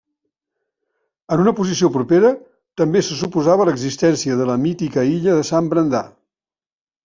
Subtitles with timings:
[1.35, 2.33] En una posició propera,
[2.83, 6.05] també se suposava l'existència de la mítica illa de Sant Brandà.